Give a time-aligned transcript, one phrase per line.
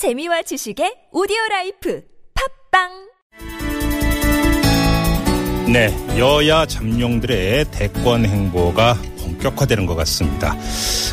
[0.00, 2.02] 재미와 지식의 오디오 라이프
[2.72, 2.88] 팟빵
[5.70, 10.56] 네, 여야 잠룡들의 대권 행보가 본격화되는 것 같습니다.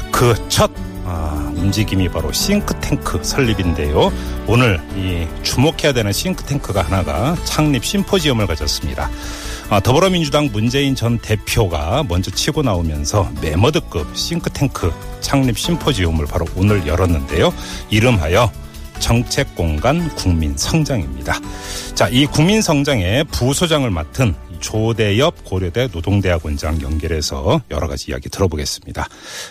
[0.10, 0.72] 그첫
[1.04, 4.10] 아, 움직임이 바로 싱크탱크 설립인데요.
[4.48, 9.10] 오늘 이 주목해야 되는 싱크탱크가 하나가 창립 심포지엄을 가졌습니다.
[9.70, 17.54] 아, 더불어민주당 문재인 전 대표가 먼저 치고 나오면서 매머드급 싱크탱크 창립 심포지엄을 바로 오늘 열었는데요.
[17.90, 18.50] 이름하여
[19.00, 21.34] 정책 공간 국민 성장입니다.
[21.96, 29.08] 자, 이 국민 성장의 부소장을 맡은 조대엽 고려대 노동대학원장 연결해서 여러 가지 이야기 들어보겠습니다.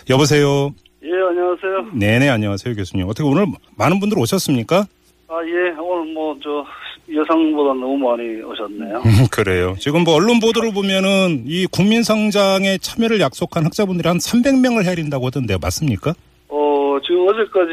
[0.09, 0.73] 여보세요.
[1.03, 1.91] 예, 안녕하세요.
[1.93, 3.07] 네네, 안녕하세요, 교수님.
[3.07, 4.85] 어떻게 오늘 많은 분들 오셨습니까?
[5.29, 6.65] 아, 예, 오늘 뭐, 저,
[7.09, 9.01] 예상보다 너무 많이 오셨네요.
[9.31, 9.75] 그래요.
[9.79, 15.57] 지금 뭐 언론 보도를 보면은 이 국민 성장에 참여를 약속한 학자분들이 한 300명을 해린다고 하던데요.
[15.61, 16.13] 맞습니까?
[16.49, 17.71] 어, 지금 어제까지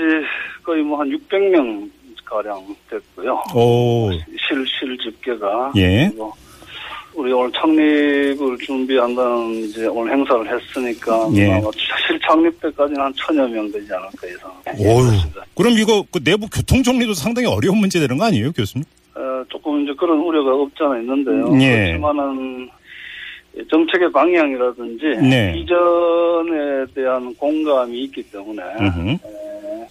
[0.65, 1.91] 거의 뭐 한 600명
[2.25, 3.43] 가량 됐고요.
[3.55, 5.73] 오, 실, 실 집계가.
[5.77, 6.11] 예.
[7.15, 11.29] 우리 오늘 창립을 준비한다는 이제 오늘 행사를 했으니까.
[11.37, 11.53] 예.
[11.53, 11.71] 아마
[12.07, 14.51] 실 창립 때까지는 한 천여 명 되지 않을까 예상.
[14.81, 15.11] 오유.
[15.55, 18.85] 그럼 이거 그 내부 교통 정리도 상당히 어려운 문제 되는 거 아니에요, 교수님?
[19.15, 21.49] 어, 조금 이제 그런 우려가 없지 않아 있는데요.
[21.61, 21.99] 예.
[21.99, 22.69] 그렇지만은
[23.71, 25.53] 정책의 방향이라든지 네.
[25.53, 28.61] 비전에 대한 공감이 있기 때문에.
[28.63, 28.67] 에,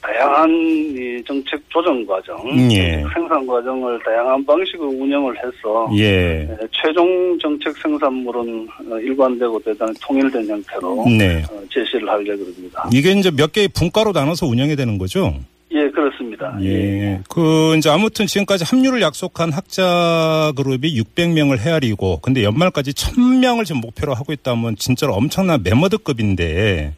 [0.01, 2.37] 다양한 이 정책 조정 과정,
[2.71, 3.01] 예.
[3.01, 6.41] 정책 생산 과정을 다양한 방식으로 운영을 해서 예.
[6.41, 11.43] 에, 최종 정책 생산물은 어, 일관되고 대단히 통일된 형태로 네.
[11.49, 12.89] 어, 제시를 하려 그럽니다.
[12.93, 15.33] 이게 이제 몇 개의 분과로 나눠서 운영이 되는 거죠?
[15.73, 16.55] 예, 그렇습니다.
[16.61, 17.19] 예.
[17.27, 24.13] 그, 이제 아무튼 지금까지 합류를 약속한 학자 그룹이 600명을 헤아리고, 근데 연말까지 1000명을 지금 목표로
[24.13, 26.93] 하고 있다면 진짜로 엄청난 메머드급인데,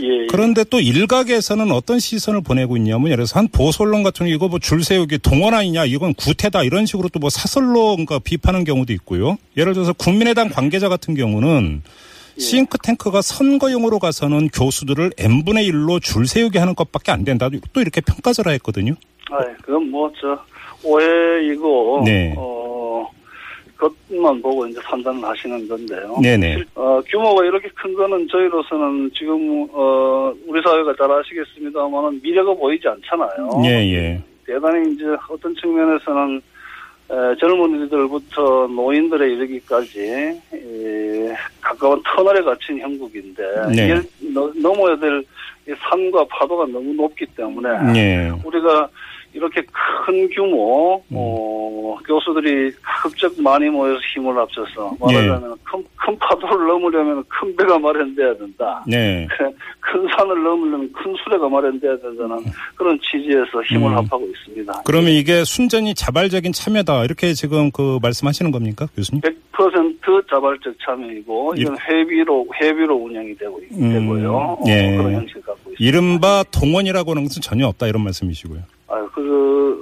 [0.00, 4.48] 예, 그런데 또 일각에서는 어떤 시선을 보내고 있냐면, 예를 들어서 한 보수언론 같은 경우 이거
[4.48, 8.92] 뭐 줄 세우기 동원 아니냐, 이건 구태다, 이런 식으로 또 뭐 사설로 그러니까 비판하는 경우도
[8.94, 9.36] 있고요.
[9.56, 11.82] 예를 들어서 국민의당 관계자 같은 경우는
[12.36, 12.40] 예.
[12.40, 17.48] 싱크탱크가 선거용으로 가서는 교수들을 n분의 1로 줄 세우게 하는 것밖에 안 된다.
[17.72, 18.94] 또 이렇게 평가절하 했거든요.
[19.30, 20.38] 아, 그건 뭐, 저,
[20.82, 22.34] 오해이고, 네.
[22.36, 22.73] 어, 그
[23.76, 26.16] 것만 보고 이제 판단을 하시는 건데요.
[26.22, 26.62] 네네.
[26.74, 33.62] 어, 규모가 이렇게 큰 거는 저희로서는 지금, 어, 우리 사회가 잘 아시겠습니다만은 미래가 보이지 않잖아요.
[33.64, 34.22] 예, 예.
[34.46, 36.40] 대단히 이제 어떤 측면에서는
[37.10, 43.42] 에, 젊은이들부터 노인들에 이르기까지 에, 가까운 터널에 갇힌 형국인데
[43.74, 44.00] 네.
[44.32, 45.22] 넘- 넘어야 될이
[45.78, 47.68] 산과 파도가 너무 높기 때문에
[47.98, 48.30] 예.
[48.44, 48.88] 우리가
[49.34, 49.60] 이렇게
[50.06, 51.16] 큰 규모 음.
[51.16, 58.36] 어, 교수들이 가급적 많이 모여서 힘을 합쳐서 말하자면 큰, 큰 파도를 넘으려면 큰 배가 마련돼야
[58.36, 58.84] 된다.
[58.86, 59.26] 네.
[59.80, 62.38] 큰 산을 넘으려면 큰 수레가 마련돼야 된다는
[62.76, 63.96] 그런 취지에서 힘을 음.
[63.96, 64.82] 합하고 있습니다.
[64.84, 67.04] 그러면 이게 순전히 자발적인 참여다.
[67.04, 69.20] 이렇게 지금 그 말씀하시는 겁니까, 교수님?
[69.52, 71.62] 100% 자발적 참여이고 예.
[71.62, 74.32] 이건 회비로 회비로 운영이 되고 있- 음, 되고요.
[74.32, 74.96] 어, 예.
[74.96, 75.76] 그런 형식 갖고 있습니다.
[75.80, 77.86] 이른바 동원이라고 하는 것은 전혀 없다.
[77.86, 78.60] 이런 말씀이시고요.
[78.86, 79.20] 아, 그,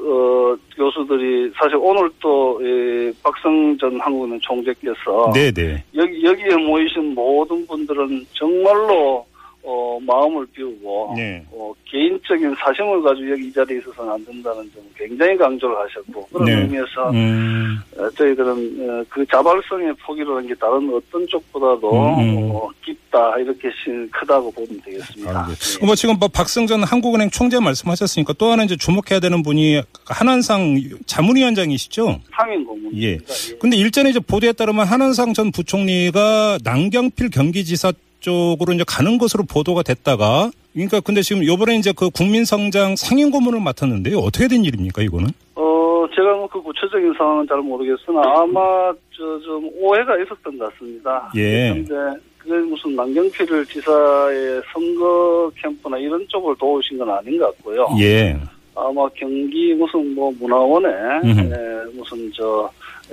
[0.07, 5.85] 어, 교수들이 사실 오늘 또, 이 박성 전 한국은행 총재께서 네네.
[5.95, 9.27] 여기, 여기에 모이신 모든 분들은 정말로
[9.65, 11.45] 어, 마음을 비우고 네.
[11.53, 16.45] 어, 개인적인 사심을 가지고 여기 이 자리에 있어서는 안 된다는 점 굉장히 강조를 하셨고 그런
[16.47, 16.53] 네.
[16.62, 18.50] 의미에서 음, 어, 저희들은
[18.91, 22.50] 어, 그 자발성의 포기라는 게 다른 어떤 쪽보다도 음, 음.
[22.50, 25.43] 어, 깊다 이렇게 신- 크다고 보면 되겠습니다.
[25.45, 25.87] 알겠습니다.
[25.87, 32.21] 뭐 지금 뭐 박승전 한국은행 총재 말씀하셨으니까 또 하나 이제 주목해야 되는 분이 한한상 자문위원장이시죠?
[32.33, 33.00] 상인 고문입니다.
[33.00, 33.19] 예.
[33.61, 39.83] 근데 일전에 이제 보도에 따르면 한한상 전 부총리가 남경필 경기지사 쪽으로 이제 가는 것으로 보도가
[39.83, 44.16] 됐다가 그러니까 근데 지금 요번에 이제 그 국민성장 상임 고문을 맡았는데요.
[44.19, 45.28] 어떻게 된 일입니까, 이거는?
[45.56, 51.31] 어, 제가 뭐 그 구체적인 상황은 잘 모르겠으나 아마 저 좀 오해가 있었던 것 같습니다.
[51.37, 51.71] 예.
[51.84, 57.88] 그런데 그게 무슨 남경필 지사의 선거 캠프나 이런 쪽을 도우신 건 아닌 것 같고요.
[58.00, 58.37] 예.
[58.75, 60.88] 아마 경기 무슨 뭐 문화원에.
[60.88, 62.70] 에, 무슨 저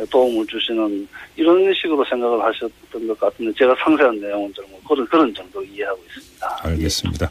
[0.09, 5.61] 도움을 주시는 이런 식으로 생각을 하셨던 것 같은데 제가 상세한 내용은 좀 그런 그런 정도
[5.63, 6.59] 이해하고 있습니다.
[6.63, 7.29] 알겠습니다.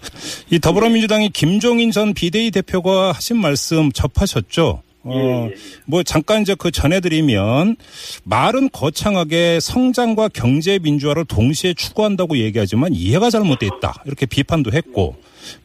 [0.50, 4.82] 이 더불어민주당이 김종인 전 비대위 대표가 하신 말씀 접하셨죠?
[5.08, 5.54] 어, 예, 예, 예.
[5.86, 7.76] 뭐 잠깐 이제 그 전해드리면
[8.24, 15.16] 말은 거창하게 성장과 경제 민주화를 동시에 추구한다고 얘기하지만 이해가 잘못돼 있다 이렇게 비판도 했고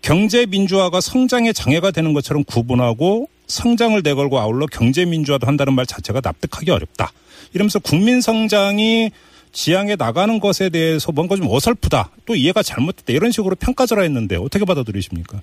[0.02, 6.22] 경제 민주화가 성장의 장애가 되는 것처럼 구분하고 성장을 내걸고 아울러 경제 민주화도 한다는 말 자체가
[6.24, 7.12] 납득하기 어렵다.
[7.54, 9.12] 이러면서 국민 성장이
[9.52, 12.10] 지향에 나가는 것에 대해서 뭔가 좀 어설프다.
[12.26, 13.14] 또 이해가 잘못됐다.
[13.14, 15.42] 이런 식으로 평가절하 했는데 어떻게 받아들이십니까?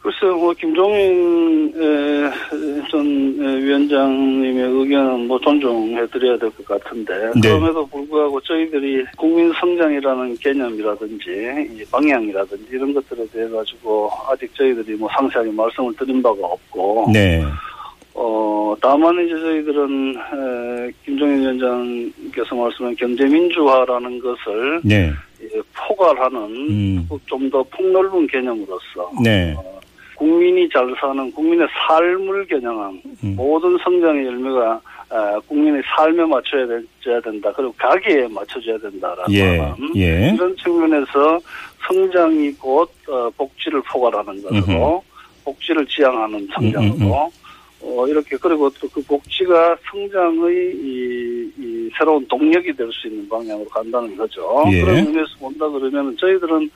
[0.00, 2.30] 글쎄요, 뭐, 김종인 에,
[2.90, 3.04] 전
[3.38, 7.40] 에, 위원장님의 의견은 뭐 존중해드려야 될 것 같은데, 네.
[7.48, 15.06] 그럼에도 불구하고 저희들이 국민 성장이라는 개념이라든지, 이 방향이라든지 이런 것들에 대해 가지고 아직 저희들이 뭐
[15.14, 17.44] 상세하게 말씀을 드린 바가 없고, 네.
[18.14, 25.12] 어, 다만 이제 저희들은, 에, 김종인 위원장께서 말씀한 경제민주화라는 것을 네.
[25.42, 26.38] 예, 포괄하는
[26.70, 27.08] 음.
[27.26, 29.54] 좀더 폭넓은 개념으로서 네.
[30.20, 33.34] 국민이 잘 사는 국민의 삶을 겨냥한 음.
[33.36, 36.66] 모든 성장의 열매가 아, 국민의 삶에 맞춰야
[37.22, 37.50] 된다.
[37.56, 39.58] 그리고 가게에 맞춰져야 된다라는 예.
[39.96, 40.30] 예.
[40.34, 41.40] 이런 측면에서
[41.88, 45.02] 성장이 곧 어, 복지를 포괄하는 것으로
[45.42, 47.30] 복지를 지향하는 성장으로 음, 음, 음.
[47.82, 53.68] 어, 이렇게 그리고 또 그 복지가 성장의 이, 이 새로운 동력이 될 수 있는 방향으로
[53.68, 54.64] 간다는 거죠.
[54.72, 54.82] 예.
[54.82, 56.70] 그런 의미에서 본다 그러면 저희들은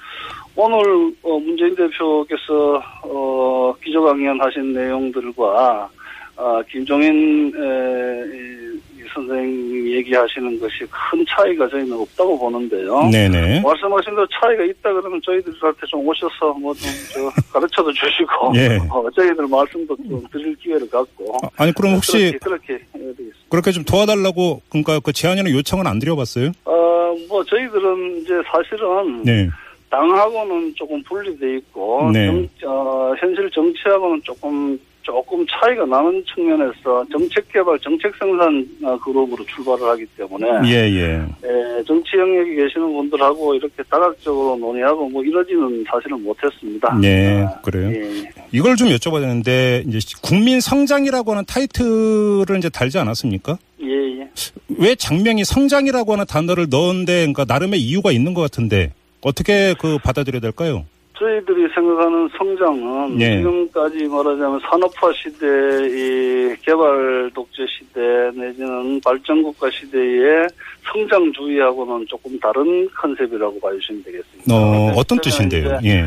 [0.57, 5.89] 오늘 어, 문재인 대표께서 어, 기조 강연 하신 내용들과
[6.37, 13.09] 아, 김종인 에, 선생님이 얘기하시는 것이 큰 차이가 저희는 없다고 보는데요.
[13.11, 13.61] 네네.
[13.63, 18.79] 말씀하신 대로 차이가 있다 그러면 저희들한테 좀 오셔서 뭐좀저 가르쳐도 주시고 예.
[18.91, 23.31] 어, 저희들 말씀도 좀 드릴 기회를 갖고 아, 아니 그럼 혹시 그렇게, 그렇게.
[23.49, 26.51] 그렇게 좀 도와달라고 그러니까 그 제안이나 요청은 안 드려봤어요?
[26.65, 29.49] 어, 뭐 저희들은 이제 사실은 네.
[29.91, 32.27] 당하고는 조금 분리돼 있고 네.
[32.27, 39.45] 정, 어, 현실 정치하고는 조금 조금 차이가 나는 측면에서 정책 개발, 정책 생산 어, 그룹으로
[39.45, 41.03] 출발을 하기 때문에 예, 예.
[41.47, 46.99] 에, 정치 영역에 계시는 분들하고 이렇게 다각적으로 논의하고 뭐 이러지는 사실은 못했습니다.
[46.99, 47.91] 네, 아, 그래요?
[47.91, 48.31] 예.
[48.51, 53.59] 이걸 좀 여쭤봐야 되는데 이제 국민 성장이라고 하는 타이틀을 이제 달지 않았습니까?
[53.83, 54.31] 예, 예.
[54.79, 60.41] 왜 장명이 성장이라고 하는 단어를 넣은데 그러니까 나름의 이유가 있는 것 같은데 어떻게 그 받아들여야
[60.41, 60.87] 될까요?
[61.17, 63.37] 저희들이 생각하는 성장은 예.
[63.37, 65.47] 지금까지 말하자면 산업화 시대,
[65.89, 68.01] 이 개발 독재 시대
[68.35, 70.49] 내지는 발전국가 시대의
[70.93, 74.55] 성장주의하고는 조금 다른 컨셉이라고 봐주시면 되겠습니다.
[74.55, 75.79] 어, 네, 어떤 뜻인데요?
[75.81, 76.05] 이제 예.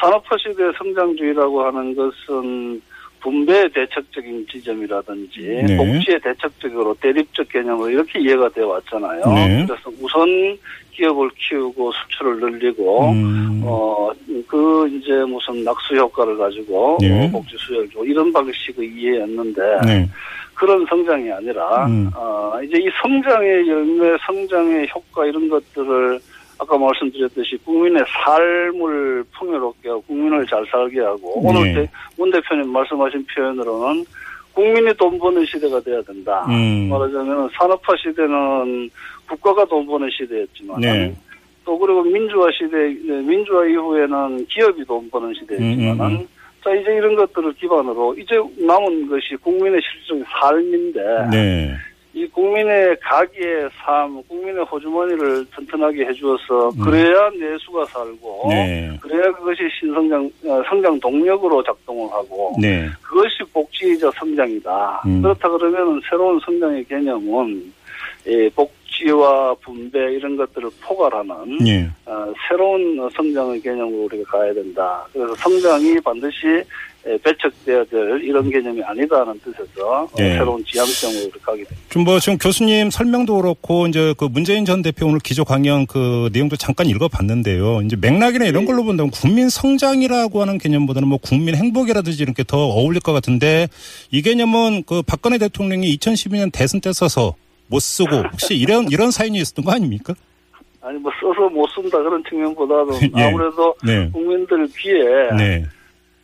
[0.00, 2.82] 산업화 시대 성장주의라고 하는 것은
[3.20, 5.76] 분배의 대척적인 지점이라든지 네.
[5.76, 9.22] 복지의 대척적으로 대립적 개념으로 이렇게 이해가 되어 왔잖아요.
[9.34, 9.66] 네.
[9.66, 10.58] 그래서 우선
[10.92, 14.10] 기업을 키우고 수출을 늘리고 음, 어,
[14.48, 17.26] 그, 이제 무슨 낙수 효과를 가지고, 예.
[17.26, 20.08] 어, 복지 수혜를 주고, 이런 방식의 이해였는데, 네.
[20.54, 22.10] 그런 성장이 아니라, 음.
[22.14, 26.18] 어, 이제 이 성장의 열매, 성장의 효과, 이런 것들을,
[26.58, 31.48] 아까 말씀드렸듯이 국민의 삶을 풍요롭게 하고, 국민을 잘 살게 하고, 예.
[31.48, 34.04] 오늘 대, 문 대표님 말씀하신 표현으로는,
[34.52, 36.44] 국민이 돈 버는 시대가 돼야 된다.
[36.48, 36.88] 음.
[36.88, 38.90] 말하자면, 산업화 시대는
[39.28, 41.14] 국가가 돈 버는 시대였지만, 네.
[41.68, 42.76] 또 그리고 민주화 시대
[43.20, 46.28] 민주화 이후에는 기업이 돈 버는 시대였지만은 음, 음, 음.
[46.64, 51.00] 자 이제 이런 것들을 기반으로 이제 남은 것이 국민의 실질적인 삶인데
[51.30, 51.74] 네.
[52.38, 56.84] 이 국민의 가게의 삶, 국민의 호주머니를 튼튼하게 해주어서 음.
[56.84, 58.96] 그래야 내수가 살고 네.
[59.00, 62.88] 그래야 그것이 신성장 어, 성장 동력으로 작동을 하고 네.
[63.02, 65.02] 그것이 복지이자 성장이다.
[65.06, 65.22] 음.
[65.22, 67.72] 그렇다 그러면 새로운 성장의 개념은
[68.26, 71.88] 이복 지와 분배 이런 것들을 포괄하는 예.
[72.04, 75.06] 어, 새로운 성장의 개념으로 우리가 가야 된다.
[75.12, 76.46] 그래서 성장이 반드시
[77.06, 80.32] 에, 배척돼야 될 이런 개념이 아니다는 뜻에서 어, 네.
[80.32, 81.88] 새로운 지향점으로 이렇게 가게 됩니다.
[81.90, 86.56] 좀뭐 지금 교수님 설명도 그렇고 이제 그 문재인 전 대표 오늘 기조 강연 그 내용도
[86.56, 87.82] 잠깐 읽어봤는데요.
[87.82, 88.66] 이제 맥락이나 이런 네.
[88.66, 93.68] 걸로 본다면 국민 성장이라고 하는 개념보다는 뭐 국민 행복이라든지 이렇게 더 어울릴 것 같은데
[94.10, 97.34] 이 개념은 그 박근혜 대통령이 2012년 대선 때 써서
[97.68, 100.14] 못 쓰고 혹시 이런 이런 사인이 있었던 거 아닙니까?
[100.80, 103.24] 아니 뭐 써서 못 쓴다 그런 측면보다도 예.
[103.24, 104.08] 아무래도 네.
[104.10, 105.64] 국민들 귀에 네.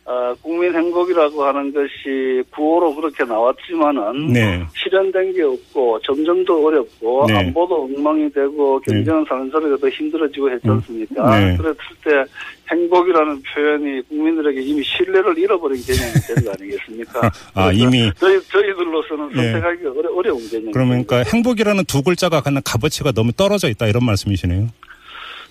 [0.07, 4.63] 어, 국민 행복이라고 하는 것이 구호로 그렇게 나왔지만은 네.
[4.75, 7.33] 실현된 게 없고 점점 더 어렵고 네.
[7.39, 8.93] 안보도 엉망이 되고 네.
[8.93, 11.39] 경제는 사는 소리가 더 힘들어지고 했지 않습니까?
[11.39, 11.57] 네.
[11.57, 12.23] 그랬을 때
[12.71, 17.31] 행복이라는 표현이 국민들에게 이미 신뢰를 잃어버린 개념이 된 거 아니겠습니까?
[17.55, 18.11] 아, 이미.
[18.17, 19.51] 저희 저희들로서는 네.
[19.53, 20.71] 선택하기가 어려, 어려운 개념.
[20.71, 24.67] 그러니까 행복이라는 두 글자가 갖는 값어치가 너무 떨어져 있다 이런 말씀이시네요.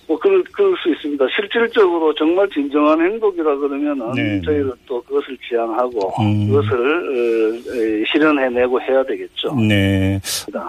[0.07, 1.25] 뭐 그럴, 그럴 수 있습니다.
[1.35, 4.41] 실질적으로 정말 진정한 행복이라 그러면은 네.
[4.41, 6.47] 저희들 또 그것을 지향하고 음.
[6.47, 9.55] 그것을 어, 에, 실현해내고 해야 되겠죠.
[9.55, 10.19] 네.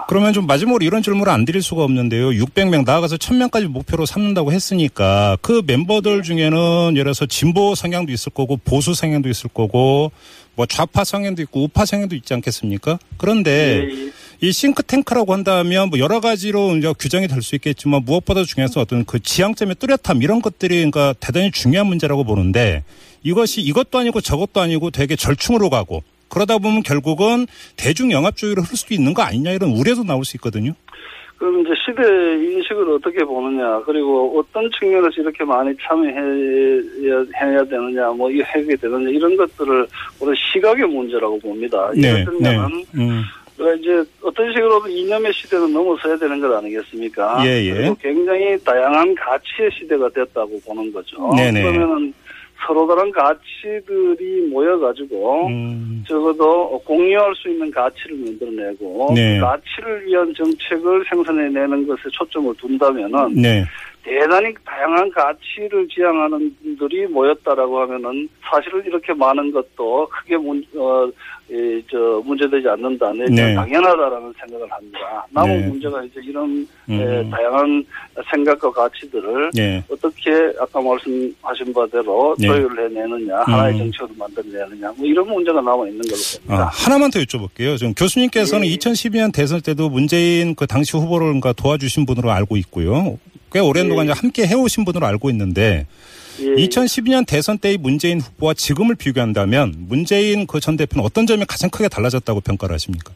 [0.07, 2.29] 그러면 좀 마지막으로 이런 질문을 안 드릴 수가 없는데요.
[2.29, 8.57] 600명 나아가서 1000명까지 목표로 삼는다고 했으니까 그 멤버들 중에는 예를 들어서 진보 성향도 있을 거고
[8.57, 10.11] 보수 성향도 있을 거고
[10.55, 12.97] 뭐 좌파 성향도 있고 우파 성향도 있지 않겠습니까?
[13.17, 14.11] 그런데 예, 예.
[14.39, 19.19] 이 싱크탱크라고 한다면 뭐 여러 가지로 이제 규정이 될 수 있겠지만 무엇보다 중요해서 어떤 그
[19.19, 22.83] 지향점의 뚜렷함 이런 것들이 그러니까 대단히 중요한 문제라고 보는데
[23.23, 28.93] 이것이 이것도 아니고 저것도 아니고 되게 절충으로 가고 그러다 보면 결국은 대중 영합주의로 흐를 수도
[28.93, 30.73] 있는 거 아니냐 이런 우려도 나올 수 있거든요.
[31.37, 38.41] 그럼 이제 시대 인식을 어떻게 보느냐, 그리고 어떤 측면에서 이렇게 많이 참여해야 되느냐, 뭐, 이
[38.41, 39.87] 해결이 되느냐, 이런 것들을
[40.19, 41.91] 오늘 시각의 문제라고 봅니다.
[41.95, 43.21] 네, 예를 들면, 음.
[43.57, 47.43] 그 이제 어떤 식으로든 이념의 시대는 넘어서야 되는 것 아니겠습니까?
[47.43, 47.73] 예, 예.
[47.73, 51.31] 그리고 굉장히 다양한 가치의 시대가 됐다고 보는 거죠.
[51.35, 51.63] 네네.
[51.63, 52.13] 그러면은
[52.65, 56.03] 서로 다른 가치들이 모여가지고 음.
[56.07, 59.39] 적어도 공유할 수 있는 가치를 만들어내고 네.
[59.39, 63.63] 그 가치를 위한 정책을 생산해내는 것에 초점을 둔다면은 네.
[64.07, 71.09] 대단히 다양한 가치를 지향하는 분들이 모였다라고 하면은 사실은 이렇게 많은 것도 크게 문, 어,
[71.49, 73.11] 이, 저, 문제되지 않는다.
[73.11, 73.25] 네.
[73.29, 73.55] 네.
[73.55, 75.25] 당연하다라는 생각을 합니다.
[75.31, 75.67] 남은 네.
[75.67, 77.01] 문제가 이제 이런 음.
[77.01, 77.83] 에, 다양한
[78.31, 79.83] 생각과 가치들을 네.
[79.89, 82.47] 어떻게 아까 말씀하신 바대로 네.
[82.47, 83.91] 조율을 해내느냐, 하나의 음.
[83.91, 86.71] 정책으로 만들어내느냐, 뭐 이런 문제가 남아 있는 걸로 아, 봅니다.
[86.73, 87.77] 하나만 더 여쭤볼게요.
[87.77, 88.75] 지금 교수님께서는 예.
[88.75, 93.17] 2012년 대선 때도 문재인 그 당시 후보를 도와주신 분으로 알고 있고요.
[93.51, 93.89] 꽤 오랜 예.
[93.89, 95.87] 동안 이제 함께 해오신 분으로 알고 있는데
[96.41, 96.45] 예.
[96.65, 101.87] 2012년 대선 때의 문재인 후보와 지금을 비교한다면 문재인 그 전 대표는 어떤 점이 가장 크게
[101.87, 103.13] 달라졌다고 평가를 하십니까?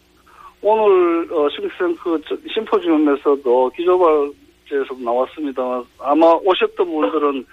[0.62, 7.46] 오늘 어, 싱크탱크 저- 심포지움에서도 기조발제에서 나왔습니다만 아마 오셨던 분들은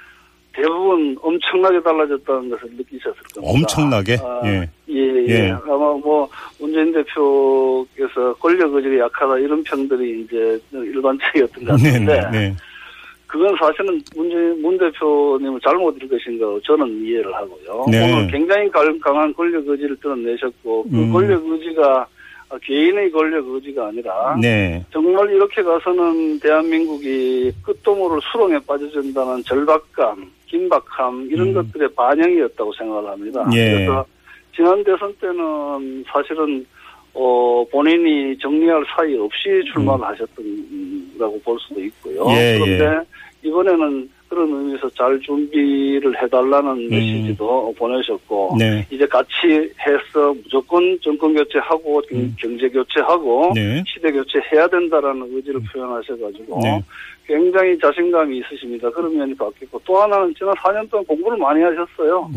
[0.54, 3.40] 대부분 엄청나게 달라졌다는 것을 느끼셨을 겁니다.
[3.42, 4.18] 엄청나게?
[4.22, 4.68] 아, 예.
[4.88, 5.28] 예, 예.
[5.28, 5.50] 예.
[5.50, 12.30] 아마 뭐 문재인 대표께서 권력 의지가 약하다 이런 평들이 이제 일반적이었던 것 네, 같은데 네,
[12.30, 12.56] 네.
[13.28, 17.84] 그건 사실은 문재인 문 대표님을 잘못 읽으신 거 저는 이해를 하고요.
[17.90, 18.02] 네.
[18.12, 21.12] 오늘 굉장히 강- 강한 권력 의지를 드러내셨고 그 음.
[21.12, 22.06] 권력 의지가
[22.62, 24.82] 개인의 권력 의지가 아니라 네.
[24.90, 31.52] 정말 이렇게 가서는 대한민국이 끝도 모를 수렁에 빠져든다는 절박감, 긴박함 이런 음.
[31.54, 33.46] 것들의 반영이었다고 생각을 합니다.
[33.52, 33.74] 예.
[33.74, 34.06] 그래서
[34.56, 36.64] 지난 대선 때는 사실은
[37.20, 42.22] 어 본인이 정리할 사이 없이 출마를 하셨던라고 볼 수도 있고요.
[42.26, 42.30] 음.
[42.36, 43.04] 예, 그런데
[43.42, 48.86] 이번에는 그런 의미에서 잘 준비를 해달라는 메시지도 보내셨고 네.
[48.90, 49.46] 이제 같이
[49.80, 52.36] 해서 무조건 정권 교체하고 음.
[52.38, 53.82] 경제 교체하고 네.
[53.86, 56.80] 시대 교체해야 된다라는 의지를 표현하셔가지고 네.
[57.26, 58.90] 굉장히 자신감이 있으십니다.
[58.90, 62.30] 그런 면이 바뀌고 또 하나는 지난 4년 동안 공부를 많이 하셨어요.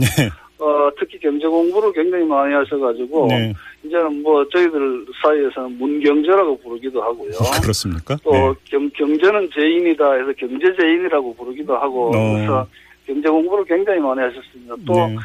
[0.61, 0.65] 네.
[0.65, 3.53] 어, 특히 경제 공부를 굉장히 많이 하셔가지고 네.
[3.83, 7.31] 이제는 뭐 저희들 사이에서는 문경제라고 부르기도 하고요.
[7.61, 8.15] 그렇습니까?
[8.23, 8.53] 또 네.
[8.65, 12.33] 경, 경제는 죄인이다 해서 경제죄인이라고 부르기도 하고 어.
[12.35, 12.67] 그래서
[13.07, 14.75] 경제 공부를 굉장히 많이 하셨습니다.
[14.85, 15.17] 또 네.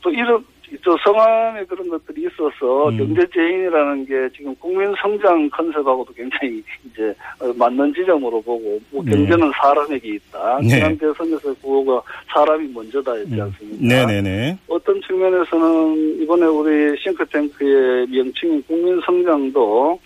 [0.00, 0.44] 또 이런
[0.82, 2.98] 또 성함에 그런 것들이 있어서 음.
[2.98, 9.12] 경제재인이라는 게 지금 국민 성장 컨셉하고도 굉장히 이제 어, 맞는 지점으로 보고 뭐 네.
[9.12, 10.58] 경제는 사람에게 있다.
[10.62, 10.68] 네.
[10.68, 12.02] 지난 대선에서 구호가
[12.32, 13.78] 사람이 먼저다 했지 않습니까?
[14.06, 14.58] 네네네.
[14.68, 19.98] 어떤 측면에서는 이번에 우리 싱크탱크의 명칭인 국민 성장도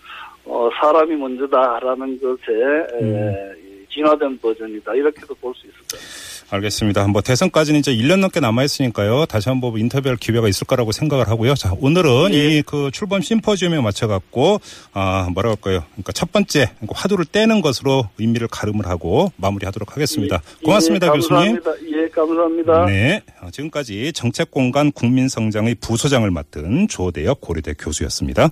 [0.45, 2.53] 어, 사람이 먼저다라는 것에
[3.01, 3.15] 음.
[3.15, 3.35] 에,
[3.91, 6.18] 진화된 버전이다 이렇게도 볼 수 있을 거예요.
[6.51, 7.07] 알겠습니다.
[7.09, 9.27] 뭐 대선까지는 이제 1년 넘게 남아있으니까요.
[9.27, 11.55] 다시 한번 인터뷰할 기회가 있을 거라고 생각을 하고요.
[11.55, 12.59] 자, 오늘은 네.
[12.59, 14.61] 이그 출범 심포지움에 맞춰갖고,
[14.93, 15.85] 아, 뭐라 할까요.
[15.93, 20.41] 그러니까 첫 번째 화두를 떼는 것으로 의미를 가름을 하고 마무리하도록 하겠습니다.
[20.65, 21.61] 고맙습니다, 예, 교수님.
[21.63, 21.73] 감사합니다.
[21.99, 22.87] 예, 감사합니다.
[22.87, 23.23] 네.
[23.43, 28.47] 어, 지금까지 정책공간 국민성장의 부소장을 맡은 조대엽 고려대 교수였습니다.